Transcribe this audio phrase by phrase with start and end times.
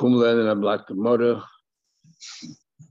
[0.00, 1.44] Kumlan and a black Gemara.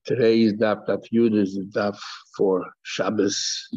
[0.06, 1.98] Today's daf daf Yud is the daf
[2.38, 3.68] for Shabbos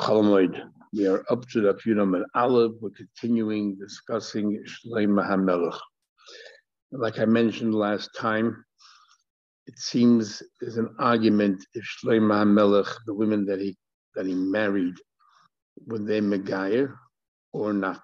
[0.00, 0.58] Cholamoid.
[0.94, 2.72] We are up to daf Yud and Aleph.
[2.80, 5.78] We're continuing discussing Shleim Mahamelech.
[6.92, 8.64] Like I mentioned last time,
[9.66, 13.76] it seems there's an argument if Shleim Mahamelech, the women that he
[14.14, 14.94] that he married,
[15.86, 16.94] were they Megayer
[17.52, 18.00] or not.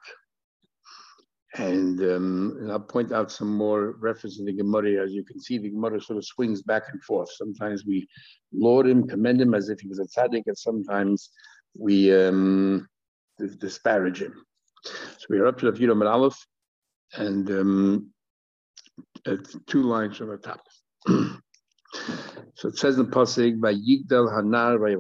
[1.57, 5.03] And, um, and, I'll point out some more references in the Gemara.
[5.03, 7.31] As you can see, the Gemara sort of swings back and forth.
[7.33, 8.07] Sometimes we
[8.53, 11.31] laud him, commend him as if he was a tzaddik, and sometimes
[11.75, 12.87] we um,
[13.61, 14.35] disparage him.
[14.85, 16.37] So we are up to the Yudam Aleph,
[17.15, 18.11] and um,
[19.67, 20.61] two lines from the top.
[21.07, 24.95] so it says in the Pasig, by Yigdal Hanar by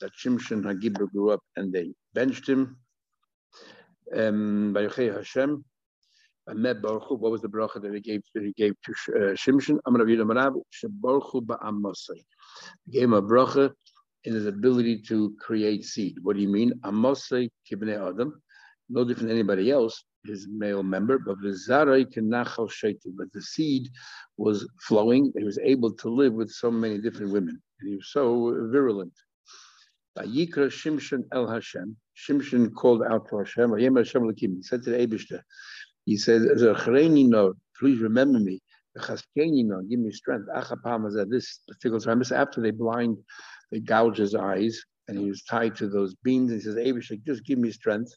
[0.00, 2.76] that Shimshon Hagibur grew up and they benched him
[4.16, 5.64] um, Hashem.
[6.46, 9.78] Baruch what was the bracha that he gave that he gave to uh, Shimshon?
[9.86, 12.24] Amar Rav Marav Shebaruchu ba'amasai.
[12.86, 13.72] He gave him a bracha
[14.24, 16.16] in his ability to create seed.
[16.22, 16.72] What do you mean?
[16.84, 18.42] Amasai kibnei Adam,
[18.88, 23.14] no different than anybody else, his male member, but the zarai kenachal shaitim.
[23.16, 23.88] But the seed
[24.36, 25.32] was flowing.
[25.36, 29.12] He was able to live with so many different women, and he was so virulent.
[30.18, 31.96] Yikra Shimshon El Hashem.
[32.16, 33.76] Shimshon called out to Hashem.
[33.78, 33.88] He
[34.62, 35.42] said to the
[36.06, 36.42] he said,
[37.78, 38.60] please remember me.
[39.36, 40.48] Give me strength.
[41.28, 43.18] This particular time, after they blind,
[43.70, 46.50] they gouge his eyes, and he was tied to those beams.
[46.50, 48.12] And He says, Abishter, just give me strength.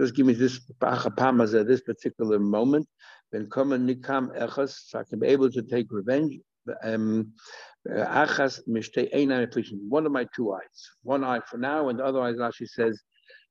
[0.00, 2.88] Just give me this this particular moment.
[3.30, 6.40] Then come and nikam echas, so I can be able to take revenge.
[6.82, 7.32] Um,
[7.86, 10.90] mishtei One of my two eyes.
[11.02, 13.00] One eye for now, and the other eye, Rashi says,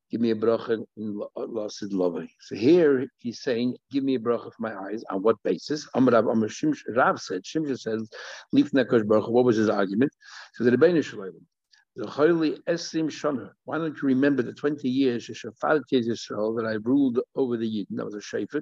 [0.09, 2.27] give me a bracha in Lasid.
[2.39, 5.03] So here he's saying, give me a bracha for my eyes.
[5.09, 5.87] On what basis?
[5.95, 8.09] Amar Rav, Shimsh, Rav said, Shimsh says,
[8.53, 10.11] Leaf Nekosh What was his argument?
[10.53, 11.33] So the Rebbeinu Shalom.
[11.95, 13.49] The Esim Shana.
[13.65, 17.95] Why don't you remember the 20 years that I ruled over the Yidden?
[17.95, 18.61] That was a Shafet.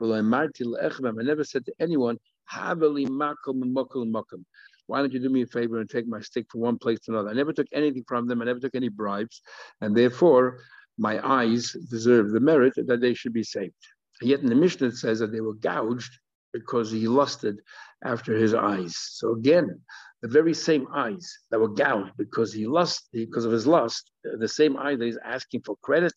[0.00, 2.18] I never said to anyone,
[2.54, 4.44] Makom Mokum
[4.86, 7.12] why don't you do me a favor and take my stick from one place to
[7.12, 7.30] another?
[7.30, 8.42] I never took anything from them.
[8.42, 9.40] I never took any bribes.
[9.80, 10.60] And therefore,
[10.98, 13.74] my eyes deserve the merit that they should be saved.
[14.20, 16.12] And Yet in the Mishnah it says that they were gouged
[16.52, 17.56] because he lusted
[18.04, 18.94] after his eyes.
[18.96, 19.80] So again,
[20.20, 24.48] the very same eyes that were gouged because he lust, because of his lust, the
[24.48, 26.12] same eye that he's asking for credit.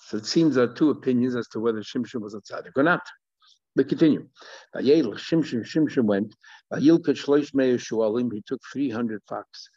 [0.00, 2.82] So it seems there are two opinions as to whether Shimshon was a tzaddik or
[2.82, 3.02] not.
[3.74, 4.28] But continue.
[4.76, 6.34] Shimshon went.
[6.78, 9.68] He took three hundred fox,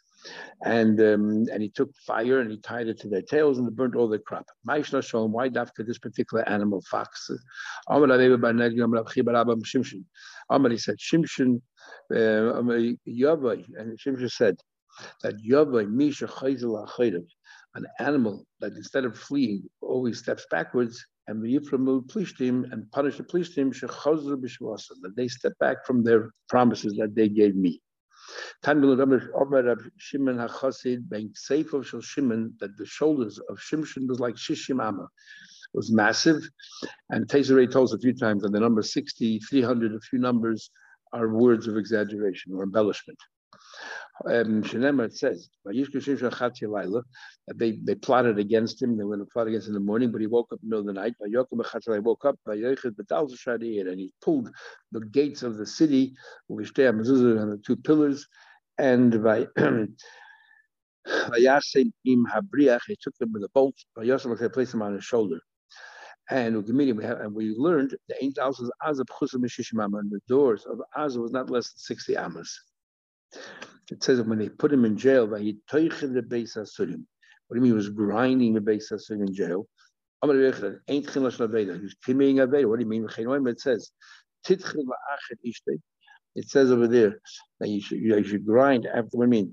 [0.64, 3.96] and um, and he took fire and he tied it to their tails and burnt
[3.96, 4.44] all their crop.
[4.64, 4.82] Why
[5.56, 7.30] after this particular animal fox?
[7.88, 8.08] Amar
[10.70, 11.62] he said Shimshon
[12.12, 14.56] Yavai, and Shimshon said
[15.22, 16.86] that Yavai Misha Chayzel
[17.74, 23.16] an animal that instead of fleeing always steps backwards and the Yiframu Plishtim and punish
[23.16, 27.80] the Plishtim Shechazru Bishwasa, that they step back from their promises that they gave me.
[28.64, 28.98] Shimon
[30.38, 35.08] HaChasid being safe of Shimon, that the shoulders of Shimshon was like Shishim Amma.
[35.74, 36.48] Was massive.
[37.10, 40.70] And Tezere tells a few times that the number 60, 300, a few numbers
[41.12, 43.18] are words of exaggeration or embellishment
[44.24, 48.96] um, it says, that they, they plotted against him.
[48.96, 50.76] They went to plot against him in the morning, but he woke up in the
[50.76, 51.14] middle of the night.
[51.24, 54.50] He woke up and he pulled
[54.92, 56.14] the gates of the city,
[56.48, 58.26] which they and the two pillars,
[58.78, 59.46] and by
[62.86, 65.40] he took them with a bolt, he placed them on his shoulder.
[66.28, 71.30] And we have, and we learned the eight houses and the doors of Azah was
[71.30, 72.60] not less than 60 amas.
[73.90, 77.04] It says when they put him in jail, he the.
[77.48, 77.64] What do you mean?
[77.64, 79.66] He was grinding the base asurim in jail.
[80.20, 80.52] What do you
[82.86, 83.06] mean?
[83.46, 83.90] It says,
[86.34, 87.20] It says over there
[87.60, 89.08] that you should, you should grind after.
[89.12, 89.52] What you mean?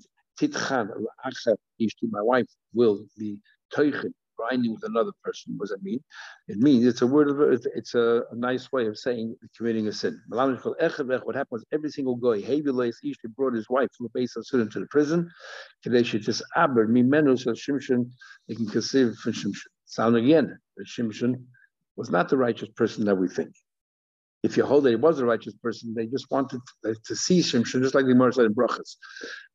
[2.11, 3.37] My wife will be
[3.73, 4.13] toichin
[4.43, 5.53] grinding with another person.
[5.57, 6.03] What does that mean?
[6.47, 7.41] It means it's a word of
[7.75, 10.19] it's a, a nice way of saying committing a sin.
[10.27, 14.45] What happened was every single guy, Havilas Ishti brought his wife from the base of
[14.45, 15.29] Sudan to the prison.
[15.83, 18.09] Just Shimshon
[18.57, 19.53] can conceive Shimshon.
[19.85, 21.35] Sound again, Shimshon
[21.95, 23.53] was not the righteous person that we think.
[24.41, 27.39] If you hold that he was a righteous person, they just wanted to, to see
[27.39, 28.97] Shimshon, just like the Gemara said in Brachas.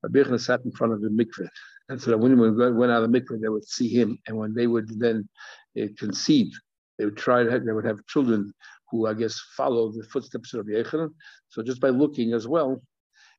[0.02, 1.48] Rabbi sat in front of the mikveh
[1.88, 4.18] and so that when we went out of the mikveh, they would see him.
[4.26, 5.28] And when they would then
[5.80, 6.52] uh, conceive,
[6.98, 8.52] they would try to have, they would have children
[8.90, 11.10] who I guess follow the footsteps of Yechanan.
[11.48, 12.82] So just by looking as well,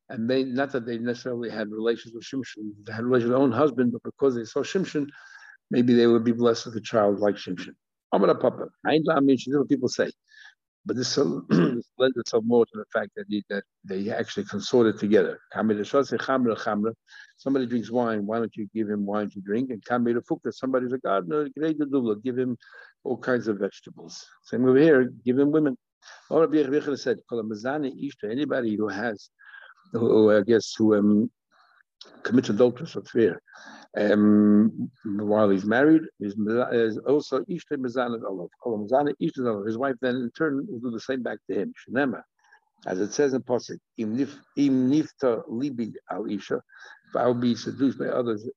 [0.10, 3.44] and they not that they necessarily had relations with Shimshon, they had relations with their
[3.44, 5.08] own husband, but because they saw Shimshon,
[5.70, 7.76] maybe they would be blessed with a child like Shimshon.
[8.12, 8.66] Amar Papa.
[8.88, 10.10] I is what people say.
[10.86, 11.46] But this, lends
[12.18, 15.40] itself more to the fact that, he, that they actually consorted together.
[17.38, 19.72] Somebody drinks wine, why don't you give him wine to drink?
[19.72, 19.84] And
[20.52, 21.50] somebody's a gardener,
[22.24, 22.58] give him
[23.04, 24.26] all kinds of vegetables.
[24.44, 25.78] Same over here, give him women.
[26.98, 27.20] said,
[28.30, 29.30] anybody who has,
[29.92, 31.30] who I guess, who um,
[32.24, 33.42] commits adulterous affair
[33.98, 39.66] um, while he's married, is also Ishte Mezanat Olav.
[39.66, 41.74] His wife then in turn will do the same back to him.
[41.88, 42.22] Shenema.
[42.86, 46.62] As it says in Pasuk, Im nifta libi al isha,
[47.10, 48.48] if I'll be seduced by others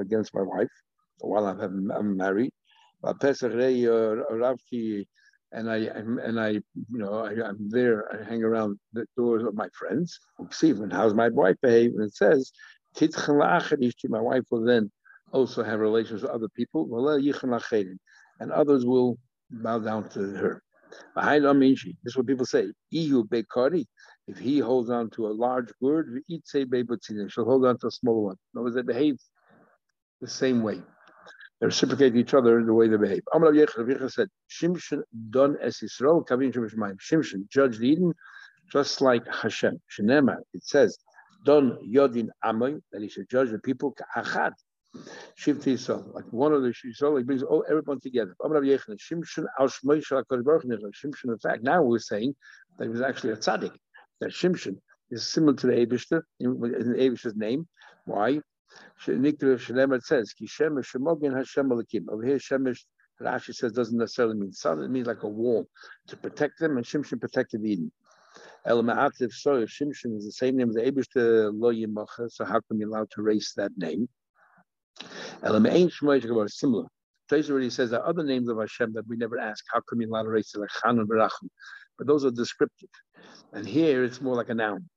[0.00, 0.70] against my wife
[1.18, 2.52] while I'm, I'm married,
[3.20, 5.06] Pesach Rei Ravki,
[5.52, 8.12] and I and I you know I, am there.
[8.12, 10.18] I hang around the doors of my friends.
[10.50, 11.92] See, and how's my wife behave?
[11.94, 12.52] And it says
[13.00, 14.90] my wife will then
[15.32, 16.88] also have relations with other people,
[18.40, 19.18] and others will
[19.50, 20.62] bow down to her.
[21.14, 22.72] This is what people say.
[22.92, 28.36] If he holds on to a large word, she'll hold on to a smaller one.
[28.54, 29.18] In other words, they behave
[30.20, 30.82] the same way.
[31.60, 33.22] Reciprocate each other in the way they behave.
[33.34, 38.14] Amr Yecha said, Shimshon don es Yisrael, kavin Shimshon judged Eden
[38.72, 39.78] just like Hashem.
[39.90, 40.96] Shenema, it says,
[41.44, 44.52] Don Yodin Amoy, that he should judge the people Achad.
[45.38, 48.34] Shifti Yisrael, like one of the Yisrael, he brings all everyone together.
[48.42, 52.34] Shimshon al Shmoy Shal Shimshon, in fact, now we're saying
[52.78, 53.72] that he was actually a tzaddik.
[54.20, 54.76] That Shimshon
[55.10, 57.68] is similar to the Abishter in, in the Abishter's name.
[58.04, 58.40] Why?
[59.04, 62.08] Shnemer says, Ki Shemesh Shemogin Hashem Alakim.
[62.08, 62.84] Over here, Shemesh,
[63.20, 65.66] Rashi says, doesn't necessarily mean sun, it means like a wall
[66.08, 67.92] to protect them, and Shimshon protected Eden.
[68.64, 72.60] El Ma'ativ so Shimshon is the same name as the Eberste Lo Yimacha, so how
[72.60, 74.08] come you're allowed to erase that name?
[75.42, 76.86] El Ma'ain Shmoy similar.
[77.28, 80.10] Trace already says that other names of Hashem that we never ask, how come you're
[80.10, 81.08] allowed to erase it, like Chan and?
[81.98, 82.88] But those are descriptive.
[83.52, 84.88] And here it's more like a noun.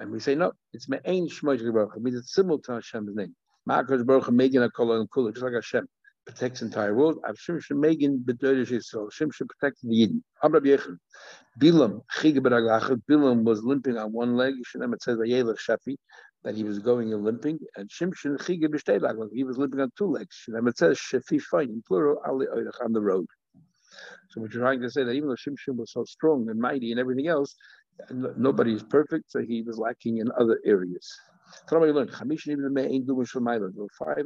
[0.00, 3.34] And we say, no, it's Me'ain Shmoy It means it's similar to Hashem's name.
[3.68, 5.86] Ma'akos Baruch Megin HaKol and just like Hashem
[6.24, 7.18] protects entire world.
[7.26, 9.10] Shimshon Megin B'Dodesh Yisrael.
[9.10, 10.22] Shimshon protected the Yidden.
[10.42, 10.98] Amr Yechon.
[11.58, 14.54] Bilam Chig Bilam was limping on one leg.
[14.64, 15.96] Shem it says Vayelech Shafi
[16.44, 20.06] that he was going and limping, and Shimshon Chig B'Shtei He was limping on two
[20.06, 20.36] legs.
[20.36, 23.26] Shem it says Shafi fine in plural Ali Oidach on the road.
[24.30, 27.00] So we're trying to say that even though Shimshon was so strong and mighty and
[27.00, 27.56] everything else,
[28.10, 31.08] nobody is perfect, so he was lacking in other areas.
[31.68, 31.82] Five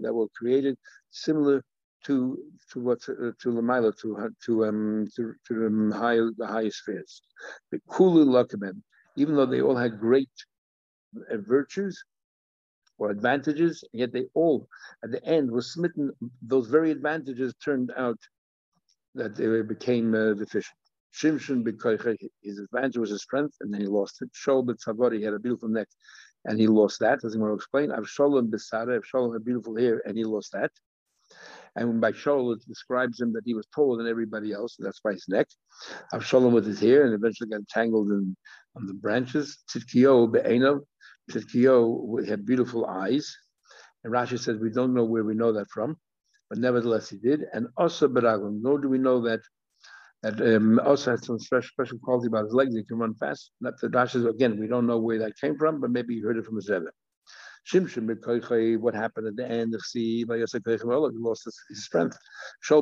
[0.03, 0.77] that were created
[1.11, 1.63] similar
[2.05, 2.39] to
[2.73, 7.23] to what uh, to Lamaila to to um to, to the high the highest spheres.
[7.71, 8.25] The Kulu
[9.17, 10.31] even though they all had great
[11.31, 12.03] uh, virtues
[12.99, 14.67] or advantages, yet they all
[15.05, 16.11] at the end were smitten.
[16.43, 18.19] Those very advantages turned out
[19.15, 20.82] that they became uh, deficient.
[21.15, 21.63] Shimshon
[22.43, 24.31] his advantage was his strength, and then he lost it.
[24.33, 25.89] Shaul B'Tzavari had a beautiful neck,
[26.45, 27.25] and he lost that.
[27.25, 30.71] As I'm going to explain, Avshalom B'Sara, Avshalom had beautiful hair, and he lost that.
[31.77, 34.77] And by Shaul, it describes him that he was taller than everybody else.
[34.77, 35.49] So that's why his neck.
[36.13, 38.37] Avshalom with his hair and eventually got tangled in
[38.77, 39.59] on the branches.
[39.71, 40.81] Tzidkio be'enov.
[41.31, 43.35] Tzidkio had beautiful eyes.
[44.05, 45.97] And Rashi says we don't know where we know that from,
[46.51, 47.45] but nevertheless he did.
[47.53, 49.41] And also Baraglim, nor do we know that
[50.23, 52.75] that um, also has some special, quality about his legs.
[52.75, 53.51] He can run fast.
[53.61, 56.37] Not the dashes again, we don't know where that came from, but maybe he heard
[56.37, 56.91] it from his Rebbe.
[57.71, 62.19] Shimshon what happened at the end of he lost his, his strength.
[62.65, 62.81] He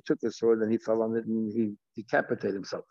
[0.00, 2.84] took the sword and he fell on it and he decapitated himself.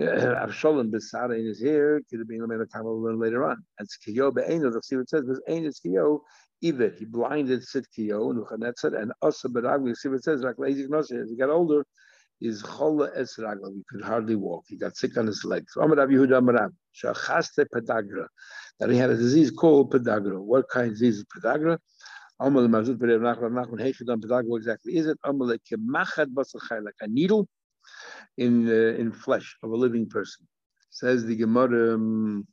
[0.00, 2.66] Avshalom b'sara in his hair could have been a man
[3.02, 3.62] learn later on.
[3.78, 6.20] And Tzkiyo be'eno, the it says, was ein Tzkiyo,
[6.64, 11.10] even he blinded Tzidkiyo, Nuchanetzer, and Asa b'ragli, see what it says, like lazy as
[11.30, 11.84] he got older,
[12.40, 13.70] is chola esragla.
[13.74, 14.64] He could hardly walk.
[14.68, 15.74] He got sick on his legs.
[15.74, 16.10] That
[18.90, 20.40] he had a disease called pedagra.
[20.40, 21.78] What kind of disease is pedagra?
[22.40, 23.50] Pedagra.
[24.46, 25.18] What exactly is it?
[25.24, 25.60] Amal like
[27.00, 27.46] a needle
[28.38, 30.46] in uh, in flesh of a living person.
[30.90, 31.94] Says the Gemara.
[31.94, 32.46] Um,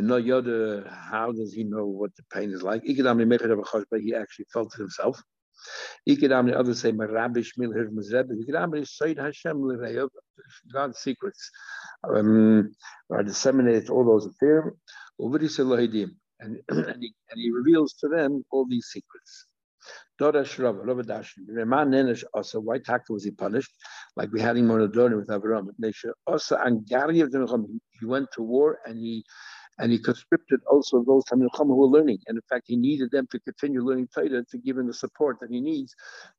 [0.00, 2.82] how does he know what the pain is like?
[2.84, 2.94] He
[4.14, 5.20] actually felt it himself.
[6.06, 6.92] Others say,
[10.72, 11.50] God's secrets
[12.08, 12.72] um,
[13.10, 14.32] are disseminated all those the
[15.58, 16.10] Elohidim.
[16.40, 19.46] And, and, he, and he reveals to them all these secrets.
[20.20, 20.58] Dorash
[22.60, 22.78] why
[23.10, 23.72] was he punished?
[24.16, 25.68] Like we had him on a with Avram.
[27.90, 29.24] He went to war and he
[29.78, 32.18] and he conscripted also those Tamil who were learning.
[32.26, 35.38] And in fact, he needed them to continue learning Torah to give him the support
[35.40, 35.94] that he needs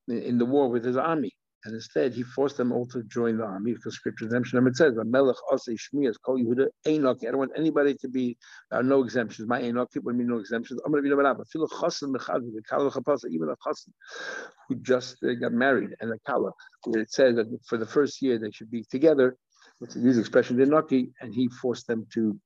[0.08, 1.34] in the war with his army.
[1.66, 4.66] And instead, he forced them all to join the army because scripture redemption.
[4.66, 7.18] It says, Melech Ose Shmias Kol Yehuda Enoch.
[7.22, 8.38] I don't want anybody to be,
[8.72, 9.46] there are no exemptions.
[9.46, 10.80] My Enoch, what mean no exemptions?
[10.86, 13.92] I'm going to be no a Chapasa, even a Chassan
[14.70, 16.52] who just uh, got married and a Kala.
[16.88, 19.36] It says that for the first year they should be together,
[19.82, 22.40] with the use expression, Enochi, and he forced them to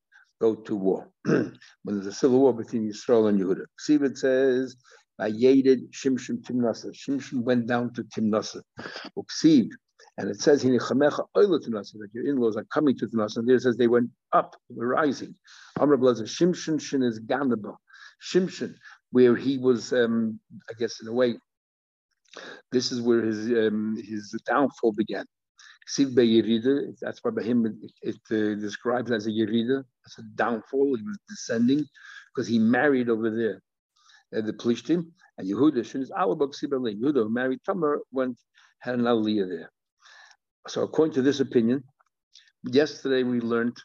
[0.43, 1.01] go to war.
[1.23, 3.65] when there's a civil war between Yisrael and Yehuda.
[3.83, 4.75] Sivan says,
[5.19, 6.89] Vayedid Shimshon Timnasa.
[7.01, 8.61] Shimshon went down to Timnasa.
[9.17, 9.69] Uksiv.
[10.17, 13.37] And it says, in the chamecha oyulatunas, that your in-laws are coming to Timnasa.
[13.37, 15.33] And there it says they went up, they were rising.
[15.79, 17.75] Amr Blazer, Shimshon Shin is Ganaba.
[18.21, 18.75] Shimshon,
[19.11, 21.37] where he was, um, I guess in a way,
[22.71, 25.25] this is where his um, his downfall began.
[25.85, 30.95] That's why by him it, it uh, describes as a yerida, as a downfall.
[30.95, 31.85] He was descending
[32.33, 33.61] because he married over there
[34.35, 35.05] uh, the Plishtim,
[35.37, 38.37] and Yehuda, Shinis Alabak Sibale, Yehuda, who married Tamar, went,
[38.79, 39.71] had an Aliyah there.
[40.67, 41.83] So according to this opinion,
[42.63, 43.77] yesterday we learned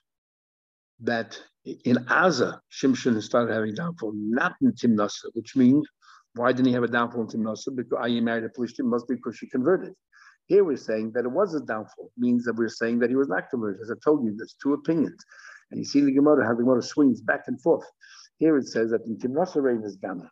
[1.00, 5.87] that in Aza, Shimshon started having downfall, not in Timnasa, which means,
[6.35, 7.75] why didn't he have a downfall in Timnasa?
[7.75, 9.95] Because I married a Plishtim, must be because she converted.
[10.49, 13.28] Here we're saying that it was a downfall, means that we're saying that he was
[13.28, 13.83] not converted.
[13.83, 15.23] As I told you, there's two opinions.
[15.71, 17.85] And you see the Gemara, how the Gemara swings back and forth.
[18.38, 20.31] Here it says that in Timnasa Rein is Gana.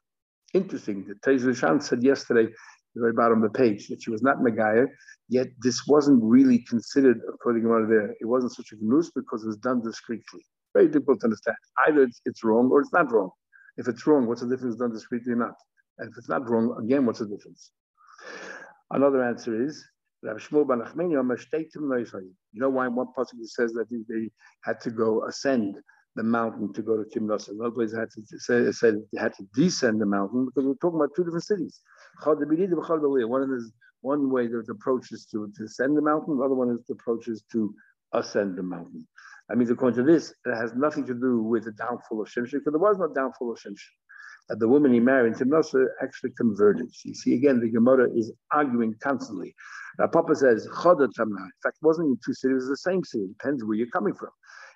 [0.54, 1.04] Interesting.
[1.06, 2.50] The Teiz said yesterday,
[2.94, 4.86] the very bottom of the page, that she was not Megaya,
[5.28, 9.44] yet this wasn't really considered, according to Gemara there, it wasn't such a gnus because
[9.44, 10.40] it was done discreetly.
[10.72, 11.56] Very difficult to understand.
[11.86, 13.30] Either it's, it's, wrong or it's not wrong.
[13.76, 15.56] If it's wrong, what's the difference done discreetly or not?
[15.98, 17.70] And if it's not wrong, again, what's the difference?
[18.90, 19.84] Another answer is
[20.26, 20.34] you
[22.54, 24.30] know why one passage says that they
[24.64, 25.76] had to go ascend
[26.16, 27.48] the mountain to go to Timnos.
[27.48, 30.74] In other places, had to say, said they had to descend the mountain because we're
[30.74, 31.80] talking about two different cities.
[32.24, 36.70] One is one way the approach is to, to ascend the mountain, the other one
[36.70, 37.74] is the approach is to
[38.12, 39.06] ascend the mountain.
[39.50, 42.52] I mean, according to this, it has nothing to do with the downfall of Shimshon,
[42.52, 43.90] because there was no downfall of Shimshon.
[44.48, 46.88] The woman he married, Timnosa, actually converted.
[47.04, 49.54] You see, again, the Gemara is arguing constantly.
[49.98, 51.42] Now, Papa says, Choda Tamna.
[51.42, 53.24] In fact, it wasn't in two cities, it was the same city.
[53.24, 54.30] It depends where you're coming from.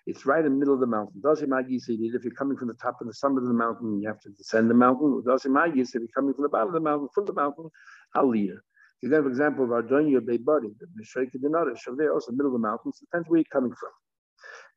[0.06, 1.20] It's right in the middle of the mountain.
[1.22, 4.08] Magi said if you're coming from the top of the summit of the mountain, you
[4.08, 5.22] have to descend the mountain.
[5.24, 7.68] Magi said if you're coming from the bottom of the mountain, from the mountain,
[8.16, 8.56] Aliyah.
[9.02, 12.52] You then, for example, of Ardonia Beibadi, the Mishreika Dinarish, so there also middle of
[12.52, 12.86] the mountain.
[12.86, 13.90] mountains, depends where you're coming from.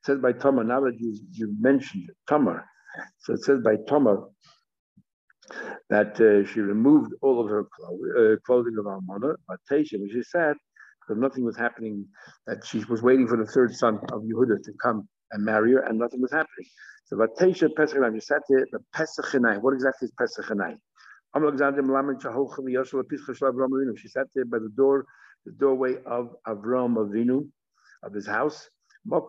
[0.02, 2.64] It says by Tamar, now that you, you mentioned Tamar.
[3.20, 4.28] So it says by Tamar
[5.90, 10.30] that uh, she removed all of her uh, clothing of Almana, but Tesha, which is
[10.32, 10.56] sad,
[11.02, 12.06] because nothing was happening,
[12.48, 15.80] that she was waiting for the third son of Yehuda to come and marry her,
[15.82, 16.68] and nothing was happening.
[17.06, 19.26] So Vatesha Pesach you sat there, the Pesach
[19.62, 20.46] What exactly is Pesach
[23.98, 25.06] She sat there by the door,
[25.46, 27.50] the doorway of Avram Avinu,
[28.04, 28.70] of his house.
[29.10, 29.20] So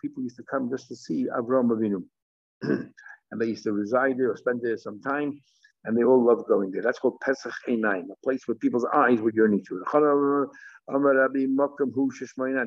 [0.00, 2.04] people used to come just to see Avram Avinu.
[3.34, 5.40] and they used to reside there or spend there some time
[5.84, 6.82] and they all love going there.
[6.82, 9.82] That's called Pesach Einayim, a place where people's eyes were yearning to.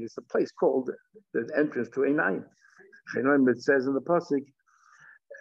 [0.04, 0.92] It's a place called
[1.34, 2.44] the entrance to Einayim.
[3.16, 4.46] It says in the pasuk,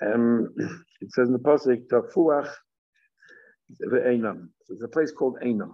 [0.01, 0.55] um,
[1.01, 2.55] it says in the pasuk, Tafuach
[3.83, 4.49] Einam.
[4.65, 5.73] So it's a place called Einam.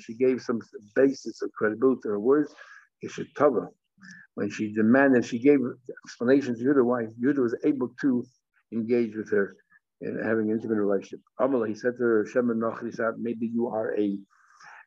[0.00, 0.60] She gave some
[0.96, 2.52] basis of credibility to her words.
[4.34, 5.60] When she demanded, she gave
[6.06, 8.24] explanations to Yudah why Yudah was able to
[8.72, 9.56] engage with her
[10.00, 11.20] in having an intimate relationship.
[11.40, 12.48] Amala, he said to her, Shem
[12.82, 14.18] he maybe you are a,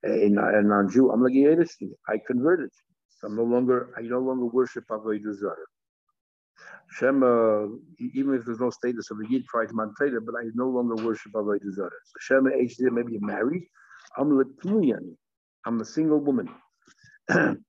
[0.04, 1.12] a, a non-Jew.
[1.16, 2.70] Like, I converted.
[3.24, 5.56] I'm no longer, I no longer worship Avodah Zarah.
[6.92, 7.66] Shem, uh,
[8.14, 10.96] even if there's no status of a Yid prior to Mantreda, but I no longer
[11.04, 11.90] worship Avodah Zarah.
[12.06, 13.64] So Shem, maybe you're married.
[14.18, 14.40] I'm
[15.66, 16.50] I'm a single woman.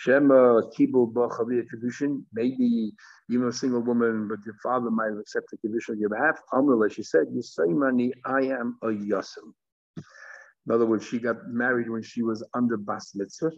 [0.00, 2.90] Shema uh, Kibul Bachavia Kedushin, maybe
[3.28, 6.40] you're a single woman, but your father might accept the condition on your behalf.
[6.54, 7.26] Amrullah, she said,
[7.68, 9.52] money, I am a Yasim.
[9.98, 13.50] In other words, she got married when she was under Bas Mitzvah,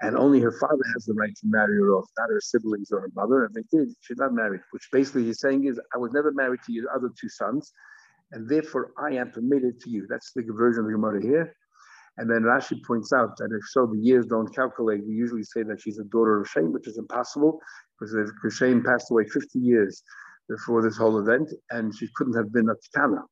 [0.00, 3.00] and only her father has the right to marry her off, not her siblings or
[3.02, 3.44] her mother.
[3.44, 6.60] And they did, she's not married, which basically he's saying is, I was never married
[6.64, 7.74] to your other two sons,
[8.32, 10.06] and therefore I am permitted to you.
[10.08, 11.54] That's the version of the Gemara here.
[12.18, 15.06] And then Rashi points out that if so, the years don't calculate.
[15.06, 17.60] We usually say that she's a daughter of Shem, which is impossible
[17.98, 20.02] because Shem passed away 50 years
[20.48, 23.22] before this whole event, and she couldn't have been a Ktana.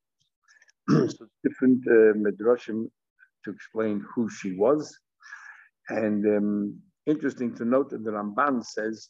[1.10, 2.88] so different uh, midrashim
[3.44, 4.96] to explain who she was.
[5.88, 9.08] And um, interesting to note that the Ramban says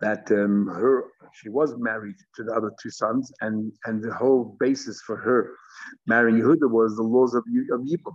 [0.00, 4.56] that um, her she was married to the other two sons, and and the whole
[4.60, 5.54] basis for her
[6.06, 8.14] marrying Yehuda was the laws of, of Yibam.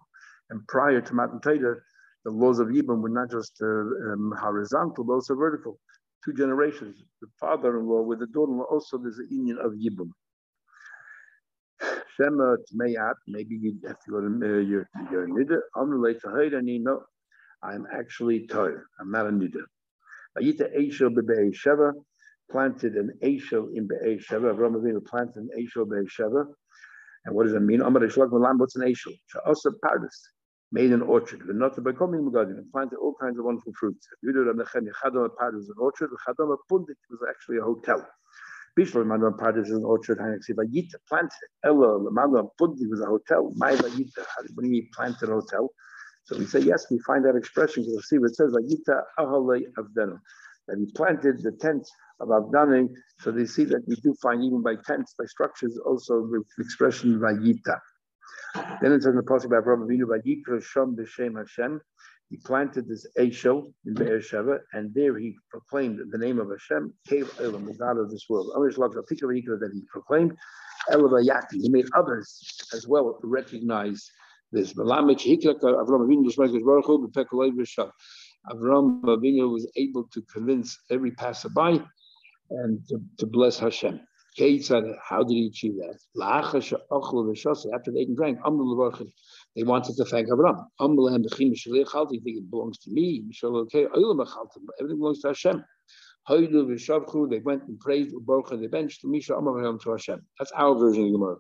[0.50, 1.78] And prior to Matan Torah,
[2.26, 5.80] the laws of Yibam were not just uh, um, horizontal, but also vertical.
[6.24, 7.04] Two generations.
[7.22, 10.12] The father-in-law with the daughter-in-law also there's an union of Yibam.
[12.16, 15.58] Shema Tmeyat, maybe you have to go to uh, Nida.
[15.76, 17.04] I'm related to Hidani, no,
[17.62, 18.84] I'm actually tired.
[19.00, 19.64] I'm not a Nida.
[20.40, 21.94] Ayita Eishel Be'ei Sheva,
[22.50, 24.54] planted an Eishel in Be'ei Sheva.
[24.54, 26.46] Avram Avinu planted an Eishel Be'ei Sheva.
[27.26, 27.82] And what does that mean?
[27.82, 29.14] Amar Malam, what's an Eishel?
[29.34, 30.18] Sha'asa Paradis,
[30.72, 31.42] made an orchard.
[31.46, 34.08] The not by coming Magadim, and planted all kinds of wonderful fruits.
[34.26, 36.10] Yudah Ramechem, Yechadam Paradis, an orchard.
[36.10, 38.06] Yechadam Pundit was actually a hotel.
[38.78, 40.18] Bishlo Lemanu Paradis is an orchard.
[40.18, 41.32] Haneksi Vayita planted.
[41.64, 43.54] Ella Lemanu Pundit was a hotel.
[43.56, 44.26] My Vayita,
[44.56, 45.70] what do you mean planted a hotel?
[46.26, 49.02] So we say, yes, we find that expression because we see what it says, Vayita
[49.20, 50.20] Ahalei Avdenu.
[50.68, 52.90] That he planted the tents of Avdanim.
[53.20, 57.20] So they see that we do find even by tents, by structures, also the expression
[57.20, 57.80] Vayita.
[58.82, 61.82] Then it says in the Pasuk by Abraham Avinu, Vayikra Shom B'Shem Hashem.
[62.30, 66.94] He planted this Eishel in Be'er Sheva, and there he proclaimed the name of Hashem,
[67.08, 68.48] Kev Elam, the God of this world.
[68.56, 70.36] That he proclaimed,
[70.90, 71.62] Elavayati.
[71.62, 74.10] He made others as well recognize
[74.54, 74.74] this.
[78.52, 81.82] Avram Avinu was able to convince every passerby
[82.50, 84.00] and to, to bless Hashem.
[84.38, 86.00] How did he achieve that?
[87.74, 88.40] After they drank,
[89.56, 90.66] they wanted to thank Avram.
[90.80, 93.24] It belongs to me.
[93.44, 95.64] Everything belongs to Hashem.
[96.30, 100.22] They went and praised Baruch they benched Misha Amar to Hashem.
[100.40, 101.36] That's our version of the Gemara.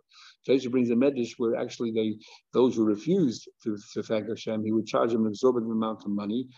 [0.48, 2.16] Tosha brings a medrash where actually they,
[2.54, 6.12] those who refused to, to thank Hashem, he would charge them an exorbitant amount of
[6.12, 6.50] money,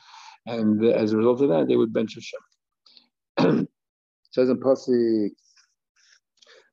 [0.47, 3.67] and uh, as a result of that, they would bench Hashem.
[4.31, 4.59] says in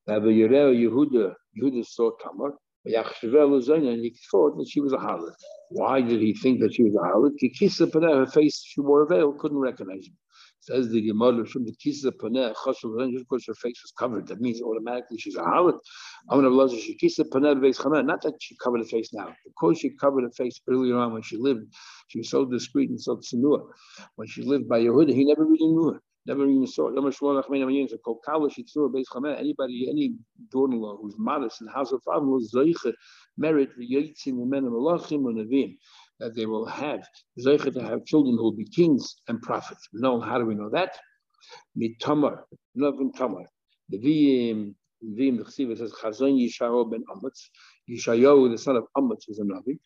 [0.07, 5.35] that Yehuda, Yehuda saw Tamar, and he thought that she was a harlot.
[5.71, 7.35] Why did he think that she was a harlot?
[7.37, 10.17] He kissed her, her face, she wore a veil, couldn't recognize him.
[10.63, 14.63] Says the Gemara from the Kisa Paneh, just because her face was covered, that means
[14.63, 15.79] automatically she's a harlot.
[16.31, 18.05] Amar Abelazar she kisa paneh base chamer.
[18.07, 21.23] Not that she covered her face now, because she covered her face earlier on when
[21.23, 21.67] she lived.
[22.09, 23.67] She was so discreet and so tsunua.
[24.15, 26.03] When she lived by Yehuda, he never really knew her.
[26.25, 26.97] Never even saw it.
[29.39, 30.15] Anybody, any
[30.53, 32.55] daughter-in-law who's modest the house of father was
[33.37, 35.41] merit the yitzim the of Malachim and
[36.21, 37.01] that they will have
[37.39, 39.89] Zeicha to have children who will be kings and prophets.
[39.93, 40.97] No, how do we know that?
[41.77, 42.43] Mitamar,
[42.77, 43.47] Novin Tamar.
[43.89, 47.49] The Vim, Vim, the Chsiva says Chazon Yishayo ben Amatz.
[47.91, 49.79] Yishayo, the son of Amatz, was a Navi,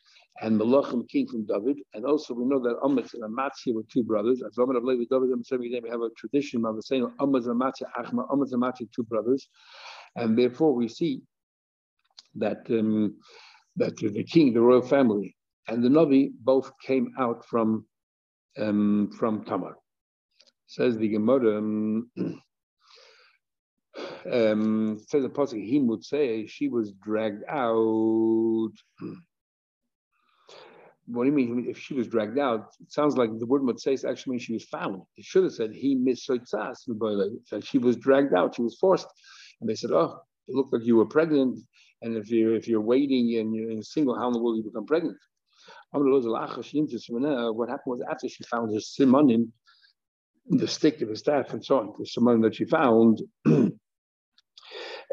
[0.43, 1.79] and Malachim, king from David.
[1.95, 4.43] And also we know that Amatz and Amatzia were two brothers.
[4.43, 8.29] As Roman of Levi David, we have a tradition of saying Amatz and Amatzia, Achma,
[8.31, 9.49] Amatz and Amatzia, two brothers.
[10.17, 11.23] And therefore we see
[12.35, 13.17] that um,
[13.77, 15.36] that the king, the royal family,
[15.69, 17.87] and the Navi both came out from
[18.59, 19.77] um, from Tamar.
[20.67, 21.59] Says the Gemara.
[21.59, 22.11] Um,
[24.31, 28.73] um, says the pasuk, he would say she was dragged out.
[31.07, 31.67] what do you mean?
[31.69, 34.65] If she was dragged out, it sounds like the word Motseis actually means she was
[34.65, 35.03] found.
[35.17, 36.79] It should have said he misoitzas
[37.63, 39.07] she was dragged out, she was forced,
[39.61, 41.59] and they said, "Oh, it looked like you were pregnant,
[42.03, 44.87] and if you're if you're waiting and you're single, how in the world you become
[44.87, 45.17] pregnant?"
[45.93, 49.49] What happened was after she found her simonim,
[50.49, 53.23] the stick of the staff and so on, the simonim that she found.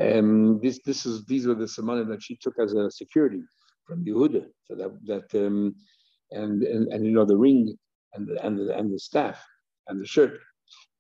[0.02, 3.42] um, this this is these were the simonim that she took as a security
[3.86, 4.46] from Yehuda.
[4.66, 5.76] So that that um,
[6.32, 7.78] and, and and you know the ring
[8.14, 9.44] and the and the, and the staff
[9.88, 10.40] and the shirt.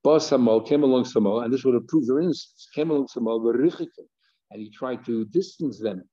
[0.03, 2.67] Boss Samael came along Samael, and this would have proved their innocence.
[2.75, 6.03] Came along Samael, and he tried to distance them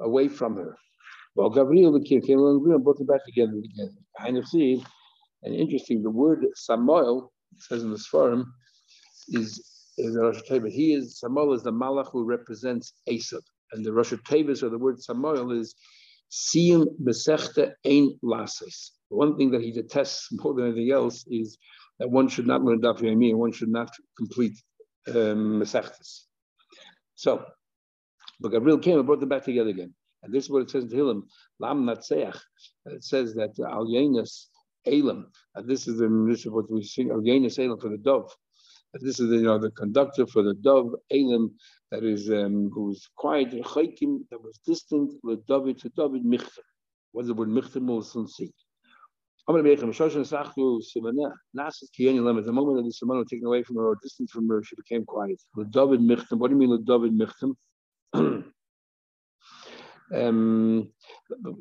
[0.00, 0.74] away from her.
[1.36, 3.94] Well, Gabriel the king came along, and brought them back together again.
[4.18, 4.82] Kind of see,
[5.42, 8.46] and interesting, the word Samael says in the Sfarim
[9.28, 9.62] is
[9.98, 10.70] is the Rosh Teva.
[10.70, 14.78] He is Samael is the Malach who represents Esav, and the Rosh Tevis or the
[14.78, 15.74] word Samael is
[16.32, 18.92] Siyum Besechte Ein Lasis.
[19.10, 21.58] One thing that he detests more than anything else is
[21.98, 24.54] that one should not learn Daf Yomi and one should not complete
[25.14, 25.62] um,
[27.14, 27.44] So,
[28.40, 29.94] but Gabriel came and brought them back together again.
[30.26, 31.22] And this is what it says in Tehillim,
[31.60, 32.36] Lam Natseach.
[32.86, 34.46] It says that Al Yenas
[34.84, 35.30] Elam.
[35.54, 38.34] And this is the this is what we sing Al Yenas Elam for the dove.
[38.94, 41.54] This is the, you know the conductor for the dove Elam
[41.92, 46.64] that is um, who's quiet chaykim that was distant with David to David Michter.
[47.12, 47.50] What's the word
[48.28, 48.52] see?
[49.48, 51.32] Simana.
[51.56, 52.44] Nasas Kiyani Lemon.
[52.44, 54.74] The moment that the Simana was taken away from her or distant from her, she
[54.74, 55.40] became quiet.
[55.56, 56.38] Michtem.
[56.38, 57.54] What do you mean David Michtem?
[60.14, 60.90] um,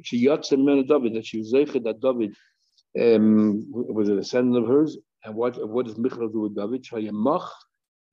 [0.03, 2.35] she yatsa men of David that she was zeichet that David
[2.99, 4.97] um, was a descendant of hers.
[5.23, 6.85] And what what does Michal do with David?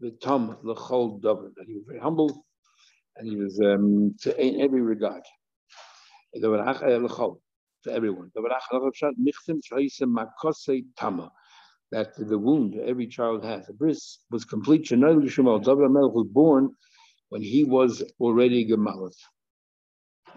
[0.01, 2.45] The Tom the Chol David that he was very humble
[3.17, 5.23] and he was um, to in every regard.
[6.35, 8.31] To everyone.
[11.91, 14.89] That the wound every child has, the bris was complete.
[14.89, 16.71] David was born
[17.29, 19.15] when he was already gemalat.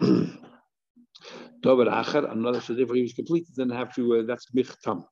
[1.62, 5.04] David Achar, another so therefore he was complete, then have to, uh, that's Michtam.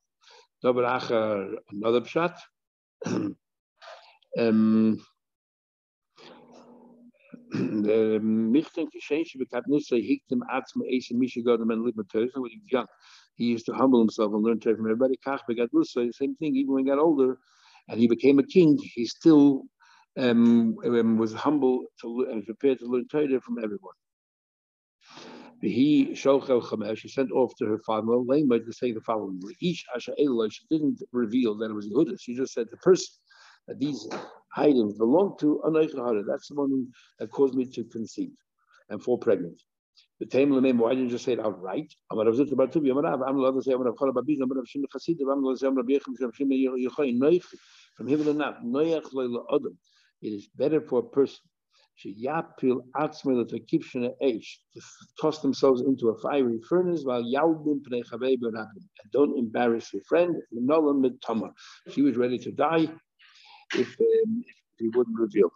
[0.63, 2.35] David Achar, another pshat.
[4.39, 4.99] um,
[7.51, 12.85] the Michten Kishenshi Bekatnissa Hiktim Atzma Asa Misha Godam and Libmatösa when he was young.
[13.35, 15.17] He used to humble himself and learn to from everybody.
[15.25, 17.37] Kach Begatlusa, the same thing, even when he got older
[17.89, 19.63] and he became a king, he still
[20.17, 23.95] um, um, was humble to, and prepared to learn Torah from everyone.
[25.61, 30.49] He she sent off to her father Lema to say the following: Each Asha Eloy,
[30.49, 32.19] she didn't reveal that it was Yehuda.
[32.19, 33.13] She just said the person
[33.67, 34.07] that these
[34.55, 36.87] items belong to Anoich That's the one
[37.19, 38.31] that caused me to conceive
[38.89, 39.61] and fall pregnant.
[40.19, 41.93] The Taim Lemem, why didn't you just say it outright?
[42.11, 44.65] I'm going to say I'm going to I'm going to I'm going to I'm going
[47.25, 47.41] to
[47.97, 49.77] from earth, Noach Leila Adam.
[50.21, 51.39] It is better for a person
[52.03, 54.81] Sheyapil atzmei lekipshina eish to
[55.21, 60.35] toss themselves into a fiery furnace while yalbim pnei chavei and don't embarrass your friend.
[60.53, 61.53] Minolam mit
[61.89, 62.87] She was ready to die
[63.73, 65.51] if, um, if he wouldn't reveal.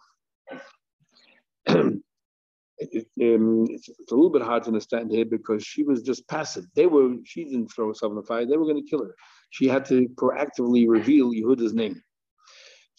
[2.82, 6.26] It, um, it's, it's, a little bit hard to understand here because she was just
[6.28, 6.64] passive.
[6.74, 8.46] They were she didn't throw herself in the fire.
[8.46, 9.14] They were going to kill her.
[9.50, 12.02] She had to proactively reveal Yehuda's name.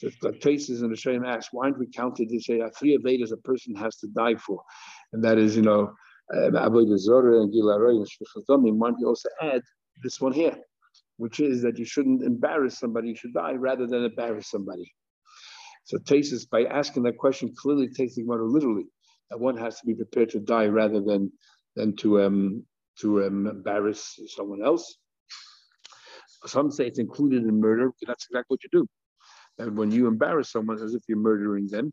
[0.01, 1.49] So it's traces in the Shem Ash.
[1.51, 4.59] Why aren't we counted to say uh, three Avedas a person has to die for?
[5.13, 5.93] And that is, you know,
[6.33, 8.77] Avodah Zorah and Gilaroy and Shvichatomim.
[8.77, 9.61] Why don't we also add
[10.01, 10.57] this one here,
[11.17, 14.91] which is that you shouldn't embarrass somebody, you should die rather than embarrass somebody.
[15.83, 18.85] So Tesis, by asking that question, clearly takes the Gemara literally,
[19.29, 21.31] that one has to be prepared to die rather than
[21.75, 22.65] than to um,
[23.01, 24.97] to um, embarrass someone else.
[26.47, 28.87] Some say it's included in murder, that's exactly what you do.
[29.59, 31.91] And when you embarrass someone as if you're murdering them,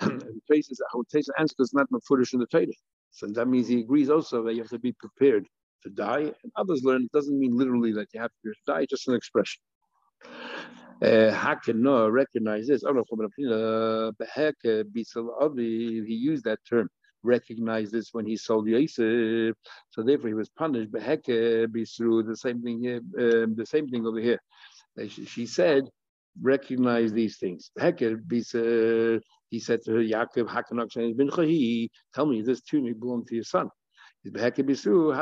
[0.48, 2.66] faces how Tesa answers is not footish in the Torah.
[3.10, 5.46] So that means he agrees also that you have to be prepared
[5.82, 6.32] to die.
[6.42, 9.60] And others learn it doesn't mean literally that you have to die, just an expression.
[11.02, 12.82] Uh, how can no recognize this?
[12.82, 13.04] Know.
[13.50, 14.12] Uh,
[15.56, 16.88] he used that term.
[17.24, 19.56] Recognize this when he sold Yosef,
[19.90, 20.92] so therefore he was punished.
[20.92, 23.00] Through the same thing here.
[23.18, 24.40] Um, the same thing over here.
[25.08, 25.84] She said
[26.40, 27.70] recognize these things.
[29.50, 31.30] He said to her, Yaakov, bin
[32.14, 33.70] tell me, this tunic belong to your son.
[34.26, 35.14] Heker bisu.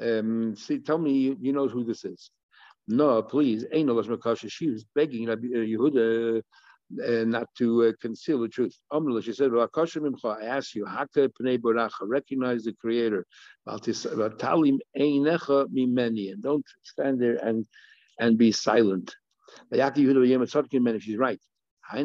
[0.00, 2.30] Um, see, tell me, you know who this is.
[2.86, 4.02] No, please, ain't no
[4.34, 6.42] She was begging uh, Yehuda
[7.06, 8.74] uh, not to uh, conceal the truth.
[9.22, 9.66] She said, I
[10.44, 13.26] ask you, Haka Pnei Baracha, recognize the Creator.
[13.66, 13.82] And
[16.42, 17.66] don't stand there and
[18.18, 19.14] and be silent.
[19.70, 21.40] And she's right.
[21.94, 22.04] We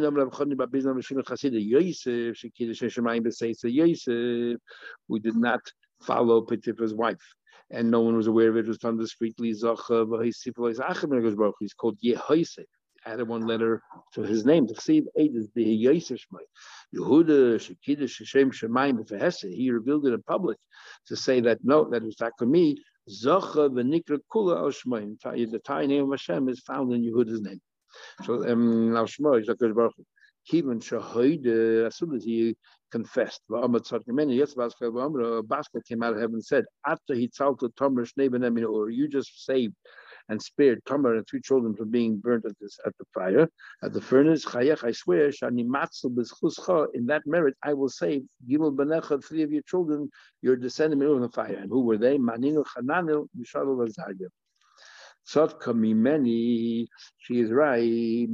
[5.19, 5.59] did not
[6.01, 7.17] follow Potiphar's wife,
[7.69, 8.63] and no one was aware of it.
[8.65, 9.49] It was done discreetly.
[9.49, 10.07] He's called
[12.01, 12.65] Yehoisef.
[13.05, 13.81] Added one letter
[14.13, 14.65] to his name.
[14.79, 20.57] See is the Yehuda Shekidish Shem Shemaim He revealed it in public
[21.07, 22.77] to say that no, that was not for me.
[23.09, 25.19] Zocha v'nikra kula al Shmoim.
[25.21, 27.61] The Thai name of Hashem is found in Yehuda's name.
[28.23, 29.93] So um, al Shmoy, Zakash Baruch
[30.49, 31.45] Kivin shahoid,
[31.87, 32.55] as soon as he
[32.91, 34.05] confessed, Baskal
[35.87, 39.73] came out of heaven and said, After he tzalta tomer shnei or you just saved
[40.29, 43.47] and spared Tamar and three children from being burnt at, this, at the fire,
[43.83, 44.45] at the furnace.
[44.45, 45.63] Chayech, I swear, shani
[46.95, 50.09] in that merit, I will save Gimel Benecha, three of your children,
[50.41, 51.55] your descendant in the fire.
[51.55, 52.17] And who were they?
[52.17, 54.29] Maninu, Hananil, Mishalul, Azariah.
[55.27, 58.27] Tzadka mimeni, she is right,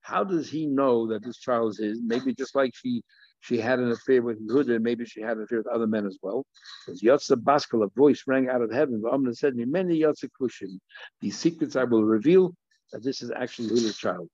[0.00, 2.00] How does he know that this child is?
[2.02, 3.02] Maybe just like she
[3.42, 6.06] she had an affair with Yehuda, and maybe she had an affair with other men
[6.06, 6.46] as well.
[6.86, 9.02] Because Yotza Baskal, a voice rang out of heaven.
[9.12, 10.78] Amna said, many Yotza Kushim,
[11.20, 12.54] these secrets I will reveal
[12.92, 14.28] that this is actually Leah's child.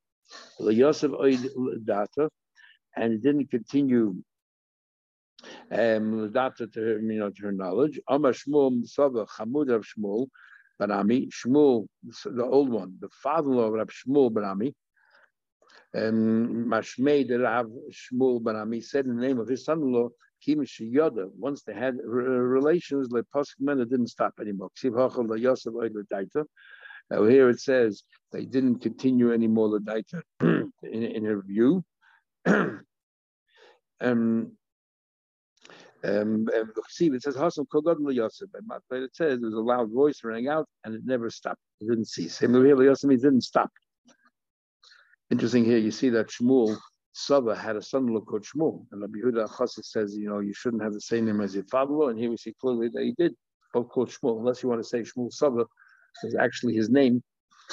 [0.61, 2.29] Data,
[2.97, 4.17] and it didn't continue
[5.73, 7.99] um, data to her, you know, to her knowledge.
[8.09, 10.29] Amar Shmuel Chamud of Shmuel
[10.79, 11.87] Barami, Shmuel,
[12.25, 14.75] the old one, the father-in-law of Rab Shmuel Barami,
[15.95, 20.09] Mashmei the Rav Shmuel Barami said in the name of his son-in-law,
[20.45, 21.31] Kim Yoda.
[21.37, 24.71] Once they had relations, the Pasuk men didn't stop anymore.
[27.11, 30.23] Now here it says they didn't continue anymore the daita
[30.83, 31.83] in, in her view.
[32.47, 32.83] um,
[36.05, 36.47] um,
[36.89, 38.51] see, it says Hassan Kogadl Yosef.
[38.67, 41.61] But it says there was a loud voice rang out and it never stopped.
[41.81, 42.35] It didn't cease.
[42.35, 43.71] Same Yosef didn't stop.
[45.31, 46.77] Interesting here, you see that Shmuel
[47.13, 50.83] Saba had a son-in-law called Shmuel, and Rabbi Yehuda Chassid says, you know, you shouldn't
[50.83, 53.35] have the same name as your father-in-law, and here we see clearly that he did,
[53.75, 55.67] both called Shmuel, unless you want to say Shmuel Saba
[56.25, 57.23] is actually his name,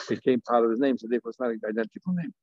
[0.10, 2.34] became part of his name, so therefore it's not an identical name.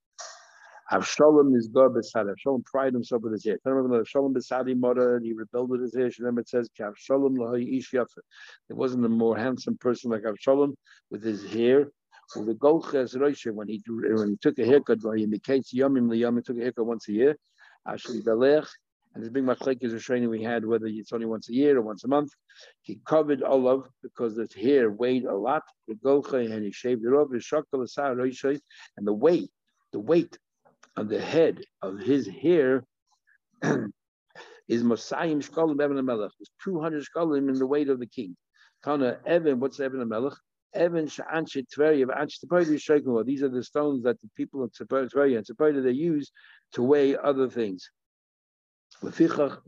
[0.92, 3.58] Avshalom is God beside Avshalom pride himself with his hair.
[3.66, 6.10] Avshalom besadi mother, he rebelled with his hair.
[6.18, 8.04] Remember it says Avshalom ish There
[8.70, 10.74] wasn't a more handsome person like Avshalom
[11.10, 11.88] with his hair.
[12.34, 16.08] Well, the Golches Roisha, when he when he took a haircut, when he became Yomim
[16.08, 17.36] Liyam, took a haircut once a year.
[17.86, 18.66] Actually, Belech,
[19.14, 21.76] and this big machlek is a training we had, whether it's only once a year
[21.76, 22.32] or once a month.
[22.80, 25.62] He covered olive because his hair weighed a lot.
[25.86, 27.30] And he shaved it off.
[28.96, 29.50] And the weight,
[29.92, 30.38] the weight
[30.96, 32.84] of the head of his hair
[34.68, 36.32] is Mosayim Shkolim Evan Melech.
[36.40, 38.34] It's 200 Shkolim in the weight of the king.
[38.82, 40.38] Kana Evan, what's Evan Melech?
[40.74, 41.42] These are
[43.48, 46.30] the stones that the people of Tveria and Tveria they use
[46.72, 47.90] to weigh other things.
[49.04, 49.58] Eh, because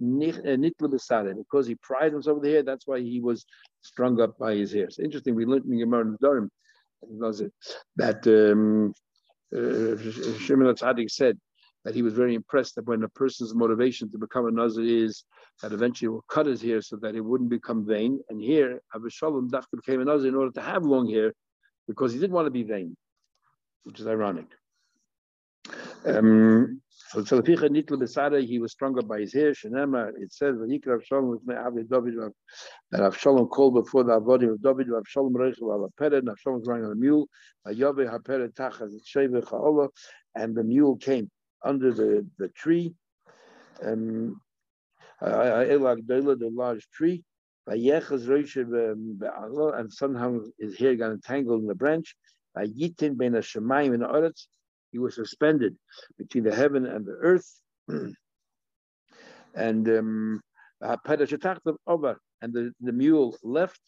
[1.67, 3.47] he prided himself over the hair, that's why he was
[3.83, 4.85] strung up by his hair.
[4.85, 5.35] It's interesting.
[5.35, 6.51] We learned in Gemara Durham
[7.97, 8.95] that um,
[9.55, 9.97] uh,
[10.38, 11.38] Shimon Tzaddik said
[11.85, 15.25] that he was very impressed that when a person's motivation to become a Nazir is
[15.62, 18.20] that eventually will cut his hair so that it wouldn't become vain.
[18.31, 21.33] And here, Avshalom Dafka became a Nazir in order to have long hair
[21.87, 22.97] because he didn't want to be vain,
[23.85, 24.47] which is ironic.
[26.07, 29.53] Um, so Tzalaficha Nitla Besada, he was stronger by his hair.
[29.53, 32.14] Shenema, it says, Vayikra Avshalom with Me'avi David,
[32.90, 36.66] that Avshalom called before the avodim of David, Avshalom Reichel al Aperet, and Avshalom was
[36.66, 37.29] riding on a mule,
[37.66, 39.88] Vayove HaPeret Tachaz Sheve Cha'ola,
[40.35, 41.31] and the mule came
[41.64, 42.94] under the, the tree,
[43.83, 44.40] um,
[45.20, 47.24] the large tree,
[47.66, 52.14] and somehow his hair got entangled in the branch.
[54.92, 55.77] He was suspended
[56.18, 57.61] between the heaven and the earth.
[59.55, 60.40] and um,
[60.81, 63.81] and the, the mule left.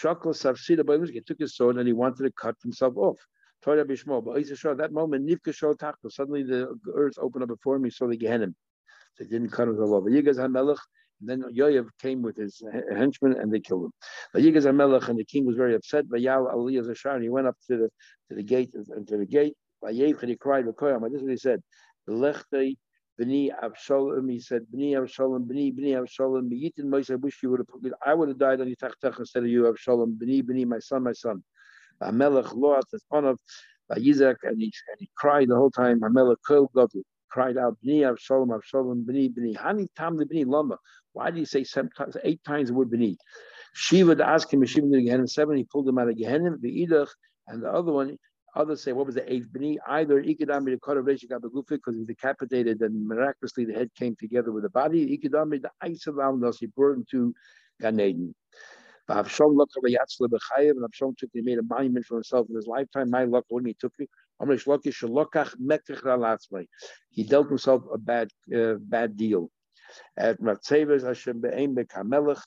[0.00, 3.18] He took his sword and he wanted to cut himself off.
[3.62, 7.78] Torah Bishmo, but at that moment, Nivka Shol Tachto, suddenly the earth opened up before
[7.78, 8.54] me, he saw the Gehenim.
[9.14, 10.04] So he didn't cut himself off.
[10.04, 10.78] Yigaz HaMelech,
[11.20, 13.92] and then Yoav came with his henchmen and they killed him.
[14.32, 16.06] But Yigaz HaMelech and the king was very upset.
[16.06, 17.88] Vayal Aliyah Zashar, and he went up to the
[18.28, 21.02] to the gate and to the gate Vayev, he cried, Vakoyam.
[21.10, 21.62] This is what he said.
[22.08, 22.76] Lechtei
[23.20, 24.30] B'ni Avshalom.
[24.30, 26.48] He said, B'ni Avshalom, B'ni, B'ni Avshalom.
[26.50, 29.48] B'yitin Moshe, I wish you would have, I would have died on Yitachtach instead of
[29.48, 30.18] you, Avshalom.
[30.18, 31.42] B'ni, B'ni, my son, my son.
[32.02, 33.38] Amelech Loat, the son of
[33.92, 36.00] Yizak, and he, and he cried the whole time.
[36.00, 36.70] Amelech Kol
[37.30, 39.56] cried out, B'ni Avshalom, Avshalom, B'ni, B'ni.
[39.56, 40.78] Hani Tam B'ni Lama.
[41.12, 43.16] Why did he say seven times, eight times the word B'ni?
[43.74, 46.86] Shiva to ask him, Shiva to Gehenim, seven, he pulled him out of Gehenim, the
[46.86, 47.08] Idach,
[47.48, 48.18] and the other one,
[48.54, 49.78] Others say, what was the eighth b'ni?
[49.88, 54.64] Either ikidami the Korav Gabagufi because he decapitated and miraculously the head came together with
[54.64, 55.16] the body.
[55.16, 57.34] Ikidami the ice around us, he brought him to
[57.80, 58.34] Gan Eden.
[59.10, 62.56] Avshalom looked at Yatzla B'chayev, and Avshalom took, he made a monument for himself in
[62.56, 63.10] his lifetime.
[63.10, 64.06] My luck, when he took me,
[67.10, 69.50] he dealt himself a bad, uh, bad deal.
[70.16, 72.40] At Matzeves Hashem Be'em Bekamelech,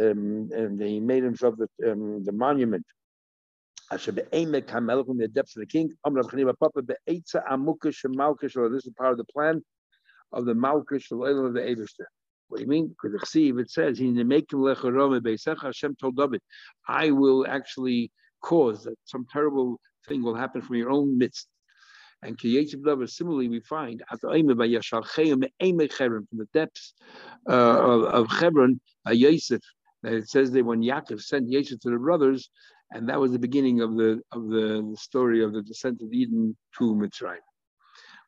[0.00, 2.84] um, and he made himself the, um, the monument
[3.92, 5.92] Asher be'emek hamelech from the depths of the king.
[6.04, 7.42] Amr Chaniva Papa be'etza.
[8.72, 9.62] This is part of the plan
[10.32, 12.04] of the malkish the of the Eibushter.
[12.50, 12.88] What do you mean?
[12.88, 14.24] Because the it says the
[15.62, 16.40] Hashem told David,
[16.88, 18.10] I will actually
[18.42, 21.46] cause that some terrible thing will happen from your own midst.
[22.22, 24.28] And Kiyetiv David, similarly, we find at the
[26.28, 26.94] from the depths
[27.48, 29.62] uh, of, of Hebron, uh, Yosef,
[30.02, 32.50] that it says that when Yaakov sent Yosef to the brothers,
[32.90, 36.56] and that was the beginning of the of the story of the descent of Eden
[36.78, 37.38] to Mitzrayim.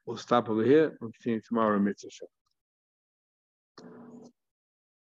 [0.07, 0.97] We'll stop over here.
[1.01, 2.29] We'll continue tomorrow in Mitzvah.